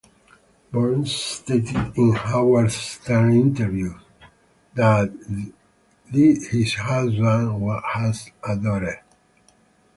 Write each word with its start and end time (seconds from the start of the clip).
Burns 0.71 1.11
stated 1.11 1.91
in 1.95 2.15
a 2.15 2.17
Howard 2.17 2.71
Stern 2.71 3.33
interview 3.33 3.99
that 4.73 5.11
his 6.11 6.73
husband 6.73 7.81
has 7.93 8.31
a 8.43 8.55
daughter. 8.55 9.03